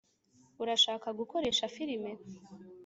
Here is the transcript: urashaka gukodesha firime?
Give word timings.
urashaka 0.61 1.07
gukodesha 1.19 1.65
firime? 1.75 2.11